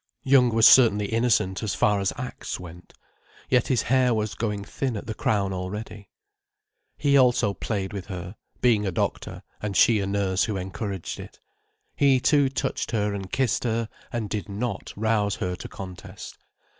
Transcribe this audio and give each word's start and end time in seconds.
Young 0.23 0.49
was 0.49 0.65
certainly 0.65 1.05
innocent 1.05 1.61
as 1.61 1.75
far 1.75 1.99
as 1.99 2.11
acts 2.17 2.59
went. 2.59 2.91
Yet 3.49 3.67
his 3.67 3.83
hair 3.83 4.15
was 4.15 4.33
going 4.33 4.63
thin 4.63 4.97
at 4.97 5.05
the 5.05 5.13
crown 5.13 5.53
already. 5.53 6.09
He 6.97 7.15
also 7.15 7.53
played 7.53 7.93
with 7.93 8.07
her—being 8.07 8.87
a 8.87 8.91
doctor, 8.91 9.43
and 9.61 9.77
she 9.77 9.99
a 9.99 10.07
nurse 10.07 10.45
who 10.45 10.57
encouraged 10.57 11.19
it. 11.19 11.39
He 11.95 12.19
too 12.19 12.49
touched 12.49 12.89
her 12.89 13.13
and 13.13 13.31
kissed 13.31 13.63
her: 13.63 13.89
and 14.11 14.27
did 14.27 14.49
not 14.49 14.91
rouse 14.95 15.35
her 15.35 15.55
to 15.55 15.67
contest. 15.67 16.39